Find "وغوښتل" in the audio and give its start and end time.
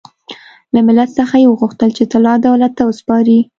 1.49-1.89